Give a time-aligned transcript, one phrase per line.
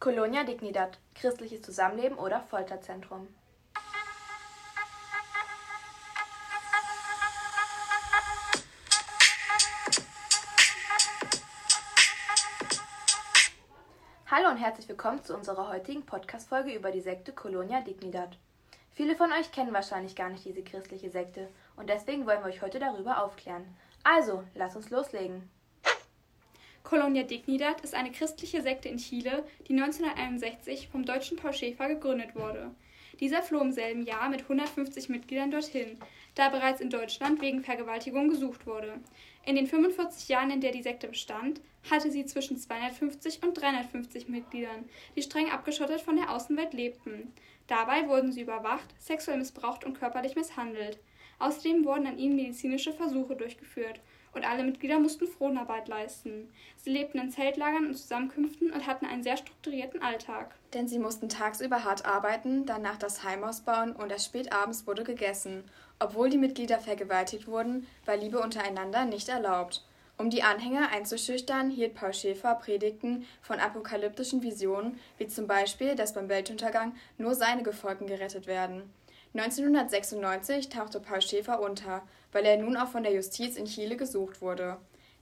[0.00, 3.28] Colonia Dignidad, christliches Zusammenleben oder Folterzentrum.
[14.30, 18.38] Hallo und herzlich willkommen zu unserer heutigen Podcast-Folge über die Sekte Colonia Dignidad.
[18.92, 22.62] Viele von euch kennen wahrscheinlich gar nicht diese christliche Sekte und deswegen wollen wir euch
[22.62, 23.76] heute darüber aufklären.
[24.02, 25.50] Also, lasst uns loslegen.
[26.82, 32.34] Colonia Dignidad ist eine christliche Sekte in Chile, die 1961 vom deutschen Paul Schäfer gegründet
[32.34, 32.70] wurde.
[33.20, 35.98] Dieser floh im selben Jahr mit 150 Mitgliedern dorthin,
[36.34, 38.94] da bereits in Deutschland wegen Vergewaltigung gesucht wurde.
[39.44, 41.60] In den 45 Jahren, in der die Sekte bestand,
[41.90, 47.32] hatte sie zwischen 250 und 350 Mitgliedern, die streng abgeschottet von der Außenwelt lebten.
[47.66, 50.98] Dabei wurden sie überwacht, sexuell missbraucht und körperlich misshandelt.
[51.38, 54.00] Außerdem wurden an ihnen medizinische Versuche durchgeführt
[54.32, 56.48] und alle Mitglieder mussten Fronarbeit leisten.
[56.76, 60.54] Sie lebten in Zeltlagern und Zusammenkünften und hatten einen sehr strukturierten Alltag.
[60.74, 65.04] Denn sie mussten tagsüber hart arbeiten, danach das Heim ausbauen und erst spät abends wurde
[65.04, 65.64] gegessen.
[65.98, 69.84] Obwohl die Mitglieder vergewaltigt wurden, war Liebe untereinander nicht erlaubt.
[70.16, 76.12] Um die Anhänger einzuschüchtern, hielt Paul Schäfer Predigten von apokalyptischen Visionen, wie zum Beispiel, dass
[76.12, 78.92] beim Weltuntergang nur seine Gefolgen gerettet werden.
[79.32, 84.40] 1996 tauchte Paul Schäfer unter, weil er nun auch von der Justiz in Chile gesucht
[84.40, 84.76] wurde.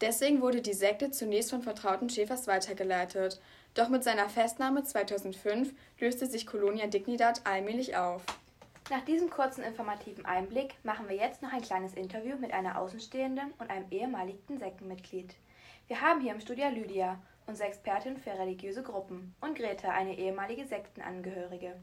[0.00, 3.40] Deswegen wurde die Sekte zunächst von Vertrauten Schäfers weitergeleitet,
[3.72, 8.22] doch mit seiner Festnahme 2005 löste sich Colonia Dignidad allmählich auf.
[8.90, 13.54] Nach diesem kurzen informativen Einblick machen wir jetzt noch ein kleines Interview mit einer Außenstehenden
[13.58, 15.34] und einem ehemaligen Sektenmitglied.
[15.88, 20.66] Wir haben hier im Studio Lydia, unsere Expertin für religiöse Gruppen, und Greta, eine ehemalige
[20.66, 21.76] Sektenangehörige.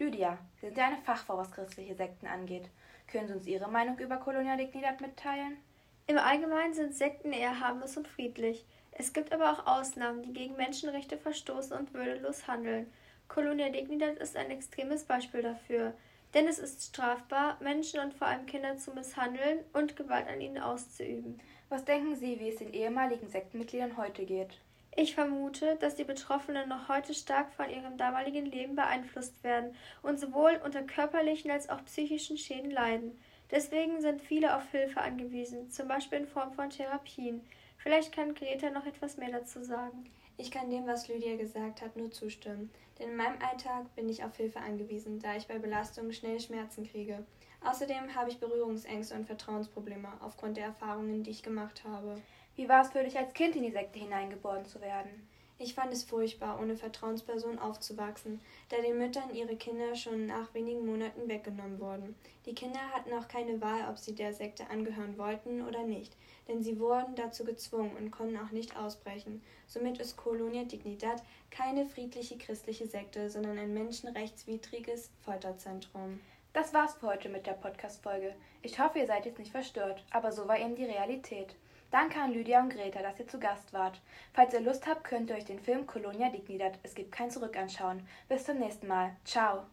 [0.00, 2.70] Lydia, Sie sind ja eine Fachfrau, was christliche Sekten angeht.
[3.06, 5.58] Können Sie uns Ihre Meinung über Colonia Dignidad mitteilen?
[6.06, 8.64] Im Allgemeinen sind Sekten eher harmlos und friedlich.
[8.92, 12.90] Es gibt aber auch Ausnahmen, die gegen Menschenrechte verstoßen und würdelos handeln.
[13.28, 15.92] Colonia Dignidad ist ein extremes Beispiel dafür.
[16.32, 20.58] Denn es ist strafbar, Menschen und vor allem Kinder zu misshandeln und Gewalt an ihnen
[20.58, 21.38] auszuüben.
[21.68, 24.58] Was denken Sie, wie es den ehemaligen Sektenmitgliedern heute geht?
[24.96, 30.18] Ich vermute, dass die Betroffenen noch heute stark von ihrem damaligen Leben beeinflusst werden und
[30.18, 33.18] sowohl unter körperlichen als auch psychischen Schäden leiden.
[33.50, 37.40] Deswegen sind viele auf Hilfe angewiesen, zum Beispiel in Form von Therapien.
[37.78, 40.10] Vielleicht kann Greta noch etwas mehr dazu sagen.
[40.40, 42.70] Ich kann dem, was Lydia gesagt hat, nur zustimmen.
[42.98, 46.88] Denn in meinem Alltag bin ich auf Hilfe angewiesen, da ich bei Belastungen schnell Schmerzen
[46.88, 47.26] kriege.
[47.62, 52.14] Außerdem habe ich Berührungsängste und Vertrauensprobleme aufgrund der Erfahrungen, die ich gemacht habe.
[52.56, 55.28] Wie war es für dich als Kind in die Sekte hineingeboren zu werden?
[55.62, 58.40] Ich fand es furchtbar, ohne Vertrauensperson aufzuwachsen,
[58.70, 62.14] da den Müttern ihre Kinder schon nach wenigen Monaten weggenommen wurden.
[62.46, 66.16] Die Kinder hatten auch keine Wahl, ob sie der Sekte angehören wollten oder nicht,
[66.48, 69.42] denn sie wurden dazu gezwungen und konnten auch nicht ausbrechen.
[69.66, 76.20] Somit ist Colonia Dignidad keine friedliche christliche Sekte, sondern ein menschenrechtswidriges Folterzentrum.
[76.54, 78.34] Das war's für heute mit der Podcast-Folge.
[78.62, 81.54] Ich hoffe, ihr seid jetzt nicht verstört, aber so war eben die Realität.
[81.90, 84.00] Danke an Lydia und Greta, dass ihr zu Gast wart.
[84.32, 87.56] Falls ihr Lust habt, könnt ihr euch den Film Colonia Dignidad Es gibt kein Zurück
[87.56, 88.06] anschauen.
[88.28, 89.16] Bis zum nächsten Mal.
[89.24, 89.64] Ciao.